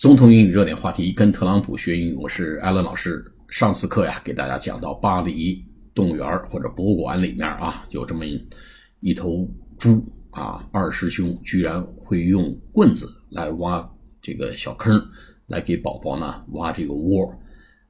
[0.00, 3.22] 总统英语热点话题，跟特朗普学英语，我是艾伦老师。
[3.50, 5.62] 上次课呀，给大家讲到巴黎
[5.94, 8.24] 动物园或者博物馆里面啊，有这么
[9.00, 13.86] 一头猪啊，二师兄居然会用棍子来挖
[14.22, 15.06] 这个小坑，
[15.48, 17.38] 来给宝宝呢挖这个窝。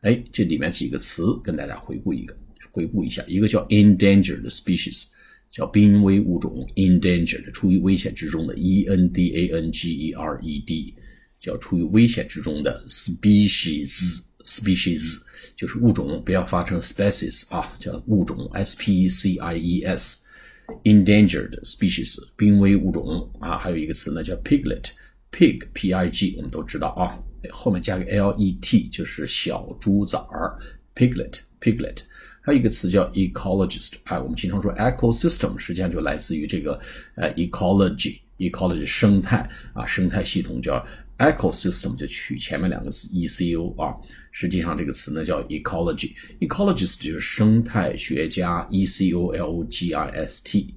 [0.00, 2.34] 哎，这里面几个词跟大家回顾一个，
[2.72, 5.12] 回顾一下，一个叫 endangered species，
[5.52, 10.96] 叫濒危物种，endangered 处于危险之中的，e n d a n g e r e d，
[11.40, 15.20] 叫处于危险之中的 species，species
[15.56, 26.34] 就是物种，不要发成 species 啊，叫物种，s p e c i e s，endangered species 濒危物种啊，还有一个词呢叫 piglet，pig p i g
[26.36, 27.18] 我们都知道啊。
[27.50, 30.58] 后面加个 l e t 就是小猪崽儿
[30.94, 32.00] ，piglet piglet，
[32.42, 36.78] 还有一个词叫 ecologist，哎，我们经常说 ecosystem，实际上就来自于这个
[37.14, 40.86] 呃 ecology ecology 生态啊，生态系统叫
[41.20, 43.94] ecosystem，就取前面两个词 e c o 啊，
[44.32, 50.74] 实际上这个词呢叫 ecology，ecologist 就是生态学家 e c o l o g i s t，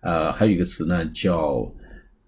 [0.00, 1.72] 呃，还有一个词呢叫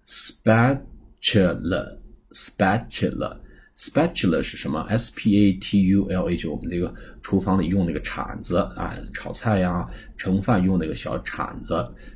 [0.05, 1.99] spatula
[2.31, 3.39] spatula。
[3.79, 11.75] Spatula 是什么？S P A T U L A 就我们这个厨房里用那个铲子啊，炒菜呀、盛饭用那个小铲子，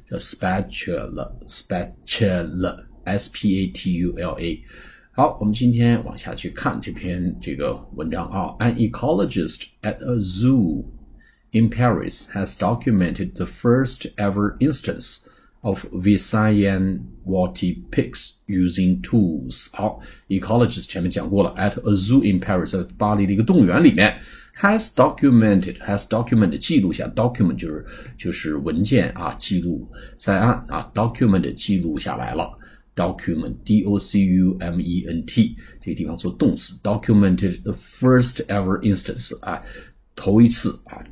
[0.10, 1.32] 叫 spatula。
[1.46, 4.64] spatula，S P A T U L A。
[5.13, 8.55] 好，我们今天往下去看这篇这个文章啊。
[8.59, 10.85] An ecologist at a zoo
[11.53, 15.27] in Paris has documented the first ever instance.
[15.67, 19.69] of Visayan Water pigs using tools。
[19.73, 19.99] 好，
[20.29, 24.17] ecologist 前面讲过了，at a zoo in Paris，在巴黎的一个动物园里面，
[24.61, 27.85] has documented has documented 记录下，document 就是
[28.17, 32.53] 就是文件啊，记录在案啊，document 记录下来了。
[32.96, 39.62] Document d o c u m e n t 这个地方做动词，documented the first ever instance 啊，
[40.16, 41.04] 头一次啊，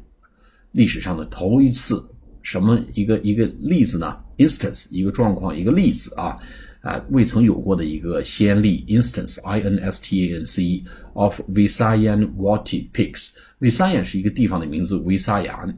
[0.71, 2.07] 历史上的头一次，
[2.41, 6.37] 什么一个一个例子呢？instance 一个状况一个例子啊
[6.81, 10.83] 啊未曾有过的一个先例 instance i n s t a n c e
[11.13, 15.77] of Visayan Wati pigs Visayan 是一个地方的名字维萨岩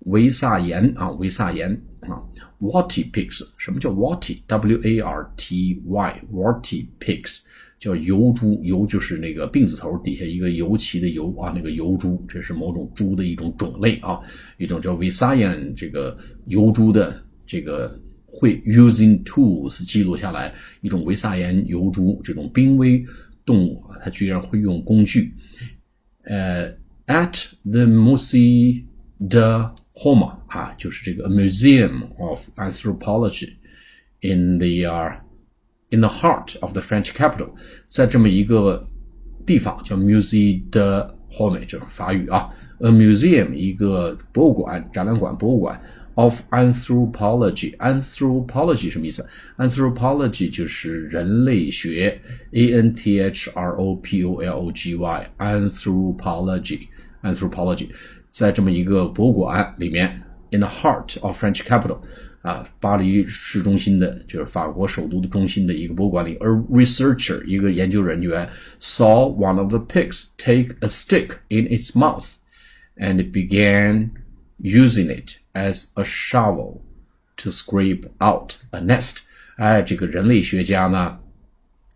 [0.00, 2.22] 维萨岩啊维萨岩啊
[2.60, 7.42] Wati pigs 什么叫 Wati W A R T Y Wati pigs
[7.78, 14.20] 叫油猪油就是那个病字头底下一个油漆的油啊那个油猪这是某种猪的一种种类啊
[14.58, 16.16] 一种叫 Visayan 这个
[16.46, 17.22] 油猪的。
[17.46, 23.04] 这个会 using tools 记录下来一种维萨岩油猪这种濒危
[23.44, 25.34] 动物，它居然会用工具。
[26.22, 26.70] 呃
[27.08, 28.84] ，at the Musi
[29.28, 33.53] de Homme 啊，就是这个 Museum of Anthropology
[34.21, 35.15] in the uh,
[35.89, 37.49] in the heart of the French capital，
[37.87, 38.87] 在这么一个
[39.45, 45.79] 地方叫 Musée de Homme，就是法语啊，a museum 一个博物馆、展览馆、博物馆。
[46.15, 47.75] of anthropology.
[47.77, 49.27] Anthropology 什么意思？
[49.57, 52.21] Anthropology 就是人类学，
[52.53, 55.29] A N T H R O P O L O G Y。
[58.29, 61.99] Anthropology, anthropology，在这么一个博物馆里面，in the heart of French capital，
[62.41, 68.47] 啊，巴黎市中心的，就是法国首都的中心的一个博物馆里，a researcher 一个研究人员
[68.81, 72.33] saw one of the pigs take a stick in its mouth
[72.97, 74.09] and began
[74.59, 76.81] using it as a shovel
[77.37, 79.19] to scrape out a nest。
[79.55, 81.17] 哎，这个人类学家呢，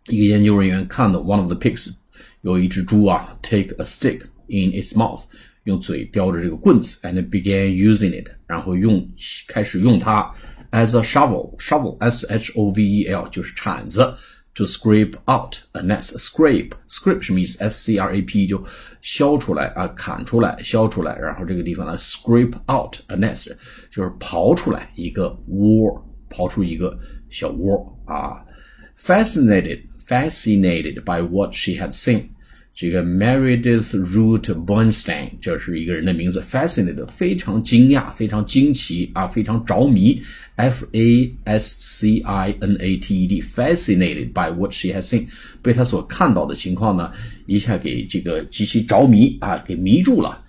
[0.07, 1.93] 一个研究人员看到 one of the pigs
[2.41, 5.23] 有一只猪啊，take a stick in its mouth，
[5.63, 9.07] 用嘴叼着这个棍子，and began using it，然后用
[9.47, 10.33] 开始用它
[10.71, 14.15] as a shovel，shovel，s h o v e l 就是铲子。
[14.55, 16.17] to scrape out a nest.
[16.17, 17.57] Scrape scrape 什么意思？
[17.59, 18.61] S C R A P 就
[18.99, 21.17] 削出来啊，砍出来，削出来。
[21.17, 23.55] 然后这个地方呢，scrape out a nest
[23.89, 26.97] 就是刨出来一个窝，刨出一个
[27.29, 28.43] 小窝啊。
[28.97, 32.29] Fascinated fascinated by what she had seen.
[32.74, 40.20] 这个 Meredith Root Bernstein，这是一个人的名字，fascinated，非常惊讶，非常惊奇啊，非常着迷
[40.56, 45.26] ，f a s c i n a t e fascinated by what she has seen，
[45.62, 47.12] 被她所看到的情况呢，
[47.46, 50.40] 一下给这个极其着迷啊，给迷住了。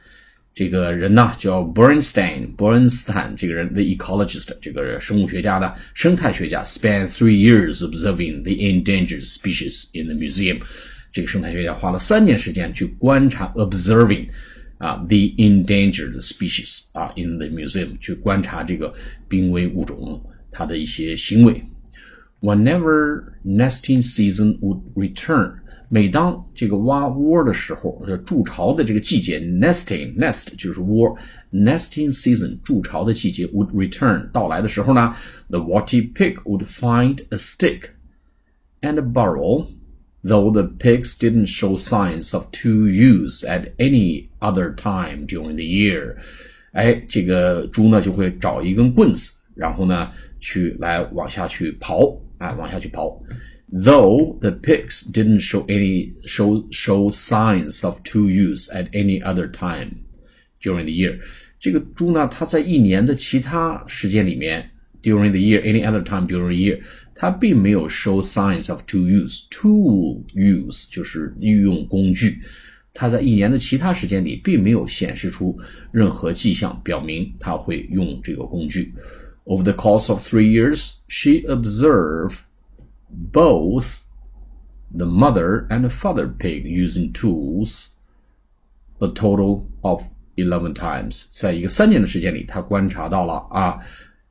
[0.56, 10.60] 这个人呢叫 Bernstein，Bernstein 这个人，the ecologist，这个生物学家呢，生态学家，spent three years observing the endangered species in the museum。
[11.15, 14.29] 这个生态学家花了三年时间去观察，observing，
[14.79, 18.95] 啊，the endangered species 啊，in the museum 去观察这个
[19.29, 21.63] 濒危物种它的一些行为。
[22.41, 25.53] Whenever nesting season would return，
[25.91, 31.15] 每当这个挖窝的时候，筑巢的这个季节，nesting nest 就是窝，
[31.53, 35.15] nesting season 筑巢的季节 would return 到来的时候呢，
[35.51, 37.91] the Watty pig would find a stick
[38.81, 39.67] and burrow.
[40.26, 45.64] though the pigs didn't show signs of tool use at any other time during the
[45.64, 46.16] year。
[46.72, 53.16] 哎，这个猪呢就会找一根棍子，然后呢去来往下去刨，哎，往下去刨。
[53.72, 59.92] Though the pigs didn't show any show show signs of tool use at any other time
[60.62, 61.20] during the year，
[61.60, 64.72] 这个猪呢它在一年的其他时间里面。
[65.06, 66.82] during the year, any other time during the year，
[67.14, 69.48] 它并没有 show signs of tool use。
[69.52, 72.42] tool use 就是御用工具，
[72.92, 75.56] 它在一年的其他时间里并没有显示出
[75.92, 78.94] 任何迹象表明它会用这个工具。
[79.46, 82.40] Over the course of three years, she observed
[83.32, 84.00] both
[84.92, 87.90] the mother and the father pig using tools
[89.00, 90.04] a total of
[90.36, 91.28] eleven times。
[91.32, 93.80] 在一个三年的时间里，他观察到了啊。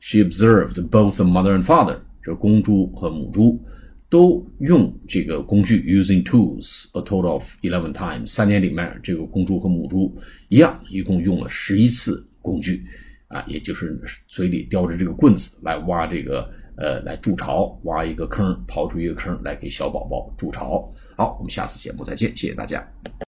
[0.05, 1.97] ，she observed both the mother and father。
[2.23, 3.59] 这公猪和母猪
[4.11, 8.27] 都用这个工具，using tools a total of eleven times。
[8.27, 10.15] 三年里面，这个公猪和母猪
[10.49, 12.85] 一样，一共用了十一次工具，
[13.29, 13.99] 啊，也就是
[14.29, 16.47] 嘴里叼着这个棍子来挖这个，
[16.77, 20.87] 呃，来筑巢，挖一个坑，刨出一个坑来给小宝宝筑巢。
[21.17, 22.87] 好，我们下次节目再见，谢谢大家。